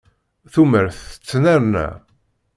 Tumert 0.51 1.19
tennerna. 1.27 1.87